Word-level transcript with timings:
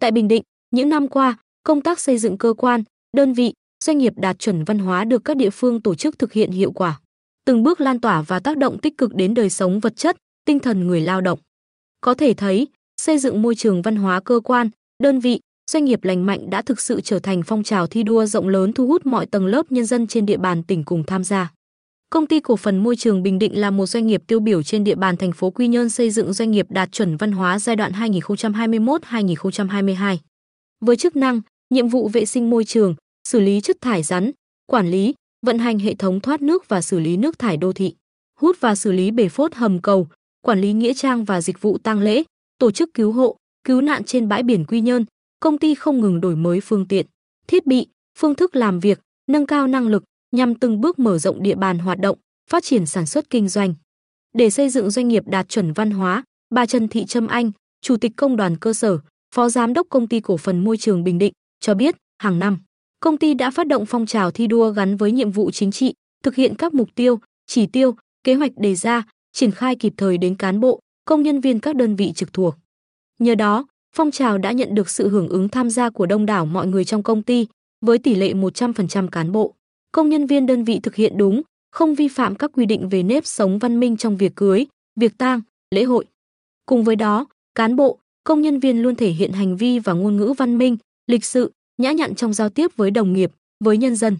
Tại 0.00 0.10
Bình 0.10 0.28
Định, 0.28 0.42
những 0.70 0.88
năm 0.88 1.08
qua, 1.08 1.36
công 1.64 1.80
tác 1.80 2.00
xây 2.00 2.18
dựng 2.18 2.38
cơ 2.38 2.54
quan, 2.58 2.82
đơn 3.16 3.32
vị, 3.32 3.52
doanh 3.84 3.98
nghiệp 3.98 4.12
đạt 4.16 4.38
chuẩn 4.38 4.64
văn 4.64 4.78
hóa 4.78 5.04
được 5.04 5.24
các 5.24 5.36
địa 5.36 5.50
phương 5.50 5.80
tổ 5.80 5.94
chức 5.94 6.18
thực 6.18 6.32
hiện 6.32 6.50
hiệu 6.50 6.72
quả, 6.72 7.00
từng 7.44 7.62
bước 7.62 7.80
lan 7.80 8.00
tỏa 8.00 8.22
và 8.22 8.40
tác 8.40 8.56
động 8.56 8.78
tích 8.78 8.98
cực 8.98 9.14
đến 9.14 9.34
đời 9.34 9.50
sống 9.50 9.80
vật 9.80 9.96
chất, 9.96 10.16
tinh 10.44 10.58
thần 10.58 10.86
người 10.86 11.00
lao 11.00 11.20
động. 11.20 11.38
Có 12.00 12.14
thể 12.14 12.34
thấy, 12.34 12.66
xây 13.00 13.18
dựng 13.18 13.42
môi 13.42 13.54
trường 13.54 13.82
văn 13.82 13.96
hóa 13.96 14.20
cơ 14.20 14.40
quan, 14.44 14.70
đơn 15.02 15.20
vị, 15.20 15.40
doanh 15.70 15.84
nghiệp 15.84 16.04
lành 16.04 16.26
mạnh 16.26 16.50
đã 16.50 16.62
thực 16.62 16.80
sự 16.80 17.00
trở 17.00 17.18
thành 17.18 17.42
phong 17.42 17.62
trào 17.62 17.86
thi 17.86 18.02
đua 18.02 18.26
rộng 18.26 18.48
lớn 18.48 18.72
thu 18.72 18.86
hút 18.86 19.06
mọi 19.06 19.26
tầng 19.26 19.46
lớp 19.46 19.72
nhân 19.72 19.86
dân 19.86 20.06
trên 20.06 20.26
địa 20.26 20.36
bàn 20.36 20.62
tỉnh 20.62 20.84
cùng 20.84 21.04
tham 21.06 21.24
gia. 21.24 21.52
Công 22.10 22.26
ty 22.26 22.40
cổ 22.40 22.56
phần 22.56 22.78
môi 22.78 22.96
trường 22.96 23.22
Bình 23.22 23.38
Định 23.38 23.60
là 23.60 23.70
một 23.70 23.86
doanh 23.86 24.06
nghiệp 24.06 24.22
tiêu 24.26 24.40
biểu 24.40 24.62
trên 24.62 24.84
địa 24.84 24.94
bàn 24.94 25.16
thành 25.16 25.32
phố 25.32 25.50
Quy 25.50 25.68
Nhơn 25.68 25.90
xây 25.90 26.10
dựng 26.10 26.32
doanh 26.32 26.50
nghiệp 26.50 26.66
đạt 26.70 26.92
chuẩn 26.92 27.16
văn 27.16 27.32
hóa 27.32 27.58
giai 27.58 27.76
đoạn 27.76 27.92
2021-2022. 27.92 30.16
Với 30.80 30.96
chức 30.96 31.16
năng, 31.16 31.40
nhiệm 31.70 31.88
vụ 31.88 32.08
vệ 32.08 32.24
sinh 32.24 32.50
môi 32.50 32.64
trường, 32.64 32.94
xử 33.28 33.40
lý 33.40 33.60
chất 33.60 33.76
thải 33.80 34.02
rắn, 34.02 34.30
quản 34.66 34.90
lý, 34.90 35.14
vận 35.46 35.58
hành 35.58 35.78
hệ 35.78 35.94
thống 35.94 36.20
thoát 36.20 36.42
nước 36.42 36.68
và 36.68 36.80
xử 36.80 37.00
lý 37.00 37.16
nước 37.16 37.38
thải 37.38 37.56
đô 37.56 37.72
thị, 37.72 37.94
hút 38.40 38.56
và 38.60 38.74
xử 38.74 38.92
lý 38.92 39.10
bể 39.10 39.28
phốt 39.28 39.54
hầm 39.54 39.82
cầu, 39.82 40.08
quản 40.42 40.60
lý 40.60 40.72
nghĩa 40.72 40.94
trang 40.94 41.24
và 41.24 41.40
dịch 41.40 41.60
vụ 41.60 41.78
tang 41.78 42.00
lễ, 42.00 42.22
tổ 42.58 42.70
chức 42.70 42.94
cứu 42.94 43.12
hộ, 43.12 43.36
cứu 43.64 43.80
nạn 43.80 44.04
trên 44.04 44.28
bãi 44.28 44.42
biển 44.42 44.64
Quy 44.64 44.80
Nhơn, 44.80 45.04
công 45.40 45.58
ty 45.58 45.74
không 45.74 46.00
ngừng 46.00 46.20
đổi 46.20 46.36
mới 46.36 46.60
phương 46.60 46.88
tiện, 46.88 47.06
thiết 47.46 47.66
bị, 47.66 47.86
phương 48.18 48.34
thức 48.34 48.56
làm 48.56 48.80
việc, 48.80 49.00
nâng 49.26 49.46
cao 49.46 49.66
năng 49.66 49.88
lực 49.88 50.04
nhằm 50.30 50.54
từng 50.54 50.80
bước 50.80 50.98
mở 50.98 51.18
rộng 51.18 51.42
địa 51.42 51.54
bàn 51.54 51.78
hoạt 51.78 51.98
động, 51.98 52.18
phát 52.50 52.64
triển 52.64 52.86
sản 52.86 53.06
xuất 53.06 53.30
kinh 53.30 53.48
doanh. 53.48 53.74
Để 54.34 54.50
xây 54.50 54.68
dựng 54.68 54.90
doanh 54.90 55.08
nghiệp 55.08 55.22
đạt 55.26 55.48
chuẩn 55.48 55.72
văn 55.72 55.90
hóa, 55.90 56.24
bà 56.50 56.66
Trần 56.66 56.88
Thị 56.88 57.04
Trâm 57.04 57.26
Anh, 57.26 57.50
Chủ 57.80 57.96
tịch 57.96 58.12
Công 58.16 58.36
đoàn 58.36 58.56
cơ 58.56 58.72
sở, 58.72 58.98
Phó 59.34 59.48
Giám 59.48 59.72
đốc 59.72 59.86
Công 59.90 60.08
ty 60.08 60.20
Cổ 60.20 60.36
phần 60.36 60.64
Môi 60.64 60.76
trường 60.76 61.04
Bình 61.04 61.18
Định, 61.18 61.32
cho 61.60 61.74
biết, 61.74 61.96
hàng 62.18 62.38
năm, 62.38 62.58
công 63.00 63.16
ty 63.16 63.34
đã 63.34 63.50
phát 63.50 63.66
động 63.66 63.86
phong 63.86 64.06
trào 64.06 64.30
thi 64.30 64.46
đua 64.46 64.70
gắn 64.70 64.96
với 64.96 65.12
nhiệm 65.12 65.30
vụ 65.30 65.50
chính 65.50 65.70
trị, 65.70 65.94
thực 66.22 66.34
hiện 66.34 66.54
các 66.54 66.74
mục 66.74 66.88
tiêu, 66.94 67.20
chỉ 67.46 67.66
tiêu, 67.66 67.94
kế 68.24 68.34
hoạch 68.34 68.52
đề 68.56 68.74
ra, 68.74 69.02
triển 69.32 69.50
khai 69.50 69.76
kịp 69.76 69.92
thời 69.96 70.18
đến 70.18 70.34
cán 70.34 70.60
bộ, 70.60 70.80
công 71.04 71.22
nhân 71.22 71.40
viên 71.40 71.60
các 71.60 71.76
đơn 71.76 71.96
vị 71.96 72.12
trực 72.12 72.32
thuộc. 72.32 72.56
Nhờ 73.18 73.34
đó, 73.34 73.66
phong 73.96 74.10
trào 74.10 74.38
đã 74.38 74.52
nhận 74.52 74.74
được 74.74 74.90
sự 74.90 75.08
hưởng 75.08 75.28
ứng 75.28 75.48
tham 75.48 75.70
gia 75.70 75.90
của 75.90 76.06
đông 76.06 76.26
đảo 76.26 76.46
mọi 76.46 76.66
người 76.66 76.84
trong 76.84 77.02
công 77.02 77.22
ty, 77.22 77.46
với 77.80 77.98
tỷ 77.98 78.14
lệ 78.14 78.32
100% 78.32 79.08
cán 79.08 79.32
bộ, 79.32 79.54
công 79.92 80.08
nhân 80.08 80.26
viên 80.26 80.46
đơn 80.46 80.64
vị 80.64 80.80
thực 80.82 80.94
hiện 80.94 81.16
đúng, 81.16 81.42
không 81.70 81.94
vi 81.94 82.08
phạm 82.08 82.34
các 82.34 82.50
quy 82.54 82.66
định 82.66 82.88
về 82.88 83.02
nếp 83.02 83.26
sống 83.26 83.58
văn 83.58 83.80
minh 83.80 83.96
trong 83.96 84.16
việc 84.16 84.32
cưới, 84.36 84.66
việc 85.00 85.18
tang, 85.18 85.40
lễ 85.70 85.84
hội. 85.84 86.04
Cùng 86.66 86.84
với 86.84 86.96
đó, 86.96 87.26
cán 87.54 87.76
bộ, 87.76 87.98
công 88.24 88.40
nhân 88.40 88.60
viên 88.60 88.82
luôn 88.82 88.96
thể 88.96 89.10
hiện 89.10 89.32
hành 89.32 89.56
vi 89.56 89.78
và 89.78 89.92
ngôn 89.92 90.16
ngữ 90.16 90.34
văn 90.38 90.58
minh, 90.58 90.76
lịch 91.06 91.24
sự, 91.24 91.52
nhã 91.78 91.92
nhặn 91.92 92.14
trong 92.14 92.32
giao 92.32 92.48
tiếp 92.48 92.70
với 92.76 92.90
đồng 92.90 93.12
nghiệp, 93.12 93.32
với 93.64 93.76
nhân 93.76 93.96
dân. 93.96 94.16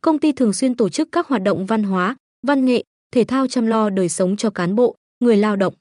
Công 0.00 0.18
ty 0.18 0.32
thường 0.32 0.52
xuyên 0.52 0.74
tổ 0.74 0.88
chức 0.88 1.08
các 1.12 1.26
hoạt 1.26 1.42
động 1.42 1.66
văn 1.66 1.82
hóa, 1.82 2.16
văn 2.46 2.64
nghệ, 2.64 2.82
thể 3.12 3.24
thao 3.24 3.46
chăm 3.46 3.66
lo 3.66 3.90
đời 3.90 4.08
sống 4.08 4.36
cho 4.36 4.50
cán 4.50 4.74
bộ, 4.74 4.94
người 5.20 5.36
lao 5.36 5.56
động. 5.56 5.74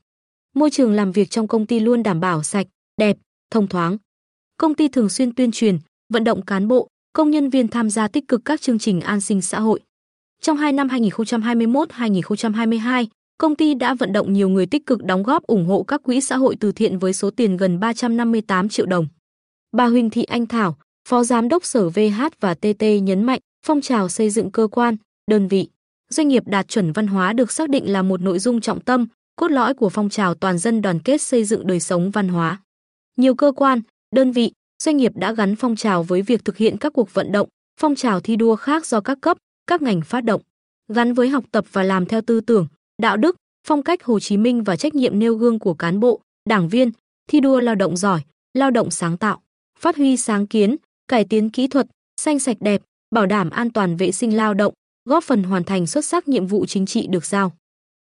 Môi 0.55 0.69
trường 0.69 0.93
làm 0.93 1.11
việc 1.11 1.29
trong 1.29 1.47
công 1.47 1.65
ty 1.65 1.79
luôn 1.79 2.03
đảm 2.03 2.19
bảo 2.19 2.43
sạch, 2.43 2.67
đẹp, 2.97 3.17
thông 3.51 3.67
thoáng. 3.67 3.97
Công 4.57 4.75
ty 4.75 4.87
thường 4.87 5.09
xuyên 5.09 5.35
tuyên 5.35 5.51
truyền, 5.51 5.79
vận 6.09 6.23
động 6.23 6.45
cán 6.45 6.67
bộ, 6.67 6.87
công 7.13 7.31
nhân 7.31 7.49
viên 7.49 7.67
tham 7.67 7.89
gia 7.89 8.07
tích 8.07 8.27
cực 8.27 8.41
các 8.45 8.61
chương 8.61 8.79
trình 8.79 9.01
an 9.01 9.21
sinh 9.21 9.41
xã 9.41 9.59
hội. 9.59 9.79
Trong 10.41 10.57
2 10.57 10.71
năm 10.71 10.87
2021-2022, 10.87 13.05
công 13.37 13.55
ty 13.55 13.73
đã 13.73 13.93
vận 13.93 14.13
động 14.13 14.33
nhiều 14.33 14.49
người 14.49 14.65
tích 14.65 14.85
cực 14.85 15.03
đóng 15.03 15.23
góp 15.23 15.43
ủng 15.43 15.65
hộ 15.65 15.83
các 15.83 16.03
quỹ 16.03 16.21
xã 16.21 16.37
hội 16.37 16.55
từ 16.59 16.71
thiện 16.71 16.99
với 16.99 17.13
số 17.13 17.31
tiền 17.31 17.57
gần 17.57 17.79
358 17.79 18.69
triệu 18.69 18.85
đồng. 18.85 19.07
Bà 19.71 19.85
Huỳnh 19.85 20.09
Thị 20.09 20.23
Anh 20.23 20.45
Thảo, 20.45 20.77
Phó 21.07 21.23
Giám 21.23 21.49
đốc 21.49 21.65
Sở 21.65 21.89
VH 21.89 22.21
và 22.39 22.53
TT 22.53 22.83
nhấn 23.01 23.23
mạnh, 23.23 23.39
phong 23.65 23.81
trào 23.81 24.09
xây 24.09 24.29
dựng 24.29 24.51
cơ 24.51 24.67
quan, 24.71 24.97
đơn 25.31 25.47
vị, 25.47 25.69
doanh 26.09 26.27
nghiệp 26.27 26.43
đạt 26.45 26.67
chuẩn 26.67 26.91
văn 26.91 27.07
hóa 27.07 27.33
được 27.33 27.51
xác 27.51 27.69
định 27.69 27.91
là 27.91 28.01
một 28.01 28.21
nội 28.21 28.39
dung 28.39 28.61
trọng 28.61 28.81
tâm, 28.81 29.07
cốt 29.35 29.51
lõi 29.51 29.73
của 29.73 29.89
phong 29.89 30.09
trào 30.09 30.35
toàn 30.35 30.57
dân 30.57 30.81
đoàn 30.81 30.99
kết 30.99 31.21
xây 31.21 31.43
dựng 31.43 31.67
đời 31.67 31.79
sống 31.79 32.11
văn 32.11 32.27
hóa. 32.27 32.61
Nhiều 33.17 33.35
cơ 33.35 33.51
quan, 33.55 33.81
đơn 34.15 34.31
vị, 34.31 34.51
doanh 34.81 34.97
nghiệp 34.97 35.11
đã 35.15 35.33
gắn 35.33 35.55
phong 35.55 35.75
trào 35.75 36.03
với 36.03 36.21
việc 36.21 36.45
thực 36.45 36.57
hiện 36.57 36.77
các 36.77 36.93
cuộc 36.93 37.13
vận 37.13 37.31
động, 37.31 37.47
phong 37.81 37.95
trào 37.95 38.19
thi 38.19 38.35
đua 38.35 38.55
khác 38.55 38.85
do 38.85 39.01
các 39.01 39.17
cấp, 39.21 39.37
các 39.67 39.81
ngành 39.81 40.01
phát 40.01 40.23
động, 40.23 40.41
gắn 40.93 41.13
với 41.13 41.29
học 41.29 41.43
tập 41.51 41.65
và 41.71 41.83
làm 41.83 42.05
theo 42.05 42.21
tư 42.21 42.41
tưởng, 42.41 42.67
đạo 43.01 43.17
đức, 43.17 43.35
phong 43.67 43.83
cách 43.83 44.03
Hồ 44.03 44.19
Chí 44.19 44.37
Minh 44.37 44.63
và 44.63 44.75
trách 44.75 44.95
nhiệm 44.95 45.19
nêu 45.19 45.35
gương 45.35 45.59
của 45.59 45.73
cán 45.73 45.99
bộ, 45.99 46.21
đảng 46.49 46.69
viên, 46.69 46.91
thi 47.27 47.39
đua 47.39 47.59
lao 47.59 47.75
động 47.75 47.97
giỏi, 47.97 48.21
lao 48.53 48.71
động 48.71 48.91
sáng 48.91 49.17
tạo, 49.17 49.41
phát 49.79 49.97
huy 49.97 50.17
sáng 50.17 50.47
kiến, 50.47 50.75
cải 51.07 51.25
tiến 51.25 51.49
kỹ 51.49 51.67
thuật, 51.67 51.87
xanh 52.21 52.39
sạch 52.39 52.57
đẹp, 52.59 52.81
bảo 53.15 53.25
đảm 53.25 53.49
an 53.49 53.71
toàn 53.71 53.97
vệ 53.97 54.11
sinh 54.11 54.37
lao 54.37 54.53
động, 54.53 54.73
góp 55.09 55.23
phần 55.23 55.43
hoàn 55.43 55.63
thành 55.63 55.87
xuất 55.87 56.05
sắc 56.05 56.27
nhiệm 56.27 56.47
vụ 56.47 56.65
chính 56.65 56.85
trị 56.85 57.07
được 57.07 57.25
giao. 57.25 57.51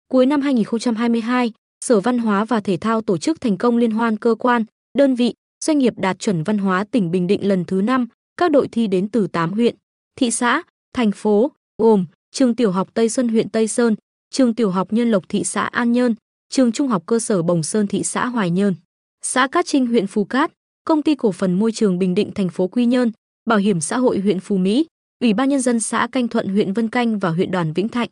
Cuối 0.08 0.26
năm 0.26 0.40
2022, 0.40 1.52
Sở 1.84 2.00
Văn 2.00 2.18
hóa 2.18 2.44
và 2.44 2.60
Thể 2.60 2.76
thao 2.76 3.00
tổ 3.00 3.18
chức 3.18 3.40
thành 3.40 3.56
công 3.56 3.76
liên 3.76 3.90
hoan 3.90 4.16
cơ 4.16 4.34
quan, 4.38 4.64
đơn 4.98 5.14
vị, 5.14 5.34
doanh 5.64 5.78
nghiệp 5.78 5.94
đạt 5.96 6.18
chuẩn 6.18 6.42
văn 6.42 6.58
hóa 6.58 6.84
tỉnh 6.84 7.10
Bình 7.10 7.26
Định 7.26 7.48
lần 7.48 7.64
thứ 7.64 7.82
5, 7.82 8.06
các 8.36 8.50
đội 8.50 8.68
thi 8.68 8.86
đến 8.86 9.08
từ 9.08 9.26
8 9.26 9.52
huyện, 9.52 9.76
thị 10.16 10.30
xã, 10.30 10.62
thành 10.92 11.12
phố, 11.12 11.50
gồm 11.78 12.06
trường 12.32 12.54
tiểu 12.54 12.70
học 12.70 12.88
Tây 12.94 13.08
Sơn 13.08 13.28
huyện 13.28 13.48
Tây 13.48 13.68
Sơn, 13.68 13.94
trường 14.30 14.54
tiểu 14.54 14.70
học 14.70 14.92
Nhân 14.92 15.10
Lộc 15.10 15.28
thị 15.28 15.44
xã 15.44 15.62
An 15.62 15.92
Nhơn, 15.92 16.14
trường 16.48 16.72
trung 16.72 16.88
học 16.88 17.02
cơ 17.06 17.18
sở 17.18 17.42
Bồng 17.42 17.62
Sơn 17.62 17.86
thị 17.86 18.02
xã 18.02 18.26
Hoài 18.26 18.50
Nhơn, 18.50 18.74
xã 19.22 19.46
Cát 19.46 19.66
Trinh 19.66 19.86
huyện 19.86 20.06
Phú 20.06 20.24
Cát, 20.24 20.52
công 20.84 21.02
ty 21.02 21.14
cổ 21.14 21.32
phần 21.32 21.58
môi 21.58 21.72
trường 21.72 21.98
Bình 21.98 22.14
Định 22.14 22.30
thành 22.34 22.48
phố 22.48 22.68
Quy 22.68 22.86
Nhơn, 22.86 23.12
bảo 23.44 23.58
hiểm 23.58 23.80
xã 23.80 23.98
hội 23.98 24.18
huyện 24.18 24.40
Phú 24.40 24.56
Mỹ, 24.56 24.86
ủy 25.20 25.34
ban 25.34 25.48
nhân 25.48 25.60
dân 25.60 25.80
xã 25.80 26.08
Canh 26.12 26.28
Thuận 26.28 26.48
huyện 26.48 26.72
Vân 26.72 26.88
Canh 26.88 27.18
và 27.18 27.30
huyện 27.30 27.50
Đoàn 27.50 27.72
Vĩnh 27.72 27.88
Thạnh. 27.88 28.08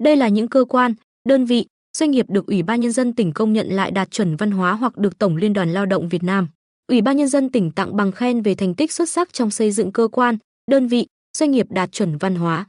Đây 0.00 0.16
là 0.16 0.28
những 0.28 0.48
cơ 0.48 0.64
quan, 0.68 0.94
đơn 1.28 1.44
vị, 1.44 1.66
doanh 1.96 2.10
nghiệp 2.10 2.26
được 2.28 2.46
ủy 2.46 2.62
ban 2.62 2.80
nhân 2.80 2.92
dân 2.92 3.12
tỉnh 3.12 3.32
công 3.32 3.52
nhận 3.52 3.66
lại 3.66 3.90
đạt 3.90 4.10
chuẩn 4.10 4.36
văn 4.36 4.50
hóa 4.50 4.72
hoặc 4.72 4.96
được 4.96 5.18
Tổng 5.18 5.36
Liên 5.36 5.52
đoàn 5.52 5.72
Lao 5.72 5.86
động 5.86 6.08
Việt 6.08 6.22
Nam 6.22 6.48
Ủy 6.90 7.02
ban 7.02 7.16
nhân 7.16 7.28
dân 7.28 7.48
tỉnh 7.48 7.70
tặng 7.70 7.96
bằng 7.96 8.12
khen 8.12 8.42
về 8.42 8.54
thành 8.54 8.74
tích 8.74 8.92
xuất 8.92 9.08
sắc 9.08 9.32
trong 9.32 9.50
xây 9.50 9.70
dựng 9.70 9.92
cơ 9.92 10.08
quan, 10.12 10.38
đơn 10.70 10.86
vị, 10.86 11.06
doanh 11.38 11.50
nghiệp 11.50 11.66
đạt 11.70 11.92
chuẩn 11.92 12.18
văn 12.18 12.34
hóa. 12.34 12.66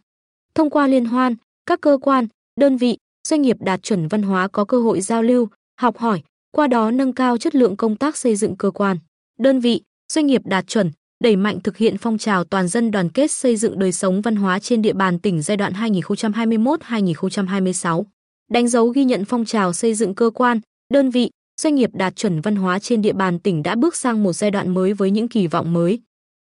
Thông 0.56 0.70
qua 0.70 0.88
liên 0.88 1.06
hoan, 1.06 1.36
các 1.66 1.82
cơ 1.82 1.98
quan, 2.02 2.28
đơn 2.60 2.78
vị, 2.78 2.98
doanh 3.28 3.42
nghiệp 3.42 3.58
đạt 3.60 3.84
chuẩn 3.84 4.08
văn 4.08 4.22
hóa 4.22 4.48
có 4.48 4.66
cơ 4.66 4.82
hội 4.82 5.02
giao 5.02 5.24
lưu, 5.24 5.48
học 5.80 5.98
hỏi, 5.98 6.22
qua 6.52 6.68
đó 6.68 6.92
nâng 6.92 7.14
cao 7.14 7.38
chất 7.38 7.56
lượng 7.56 7.78
công 7.78 7.96
tác 7.96 8.18
xây 8.18 8.36
dựng 8.36 8.56
cơ 8.56 8.72
quan, 8.72 8.98
đơn 9.40 9.60
vị, 9.60 9.82
doanh 10.14 10.26
nghiệp 10.26 10.42
đạt 10.46 10.68
chuẩn, 10.68 10.92
đẩy 11.24 11.36
mạnh 11.36 11.60
thực 11.60 11.78
hiện 11.78 11.98
phong 11.98 12.18
trào 12.18 12.44
toàn 12.44 12.68
dân 12.68 12.92
đoàn 12.92 13.10
kết 13.10 13.32
xây 13.32 13.56
dựng 13.56 13.80
đời 13.80 13.92
sống 13.92 14.22
văn 14.22 14.36
hóa 14.36 14.60
trên 14.60 14.82
địa 14.82 14.94
bàn 14.94 15.20
tỉnh 15.20 15.42
giai 15.42 15.58
đoạn 15.58 15.74
2021-2026. 15.74 18.04
Đánh 18.52 18.68
dấu 18.68 18.88
ghi 18.88 19.04
nhận 19.04 19.26
phong 19.26 19.46
trào 19.46 19.74
xây 19.74 19.94
dựng 19.94 20.16
cơ 20.16 20.30
quan, 20.30 20.60
đơn 20.94 21.10
vị, 21.10 21.30
doanh 21.62 21.76
nghiệp 21.76 21.90
đạt 21.94 22.16
chuẩn 22.16 22.42
văn 22.42 22.56
hóa 22.56 22.80
trên 22.80 23.02
địa 23.02 23.14
bàn 23.14 23.40
tỉnh 23.40 23.64
đã 23.64 23.76
bước 23.76 23.96
sang 23.96 24.24
một 24.24 24.34
giai 24.34 24.52
đoạn 24.52 24.74
mới 24.74 24.94
với 24.94 25.12
những 25.12 25.28
kỳ 25.28 25.48
vọng 25.48 25.74
mới. 25.74 26.00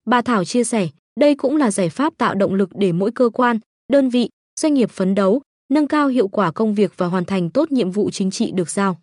Bà 0.07 0.23
Thảo 0.23 0.45
chia 0.45 0.65
sẻ, 0.65 0.89
đây 1.21 1.35
cũng 1.35 1.57
là 1.57 1.71
giải 1.71 1.89
pháp 1.89 2.13
tạo 2.19 2.35
động 2.35 2.55
lực 2.55 2.71
để 2.75 2.93
mỗi 2.93 3.11
cơ 3.11 3.31
quan, 3.35 3.59
đơn 3.93 4.09
vị, 4.09 4.29
doanh 4.61 4.75
nghiệp 4.75 4.91
phấn 4.91 5.15
đấu, 5.15 5.43
nâng 5.73 5.87
cao 5.87 6.09
hiệu 6.09 6.29
quả 6.29 6.51
công 6.51 6.75
việc 6.75 6.93
và 6.97 7.07
hoàn 7.07 7.25
thành 7.25 7.51
tốt 7.51 7.73
nhiệm 7.73 7.91
vụ 7.91 8.11
chính 8.11 8.31
trị 8.31 8.51
được 8.51 8.71
giao. 8.71 8.99